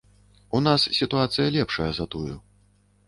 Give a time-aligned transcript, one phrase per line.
[0.59, 2.35] У нас сітуацыя лепшая за тую.